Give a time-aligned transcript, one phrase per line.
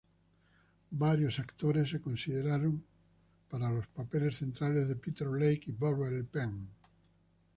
[0.89, 2.83] Varios actores se consideraron
[3.47, 6.67] para los papeles centrales de Peter Lake y Beverley Penn.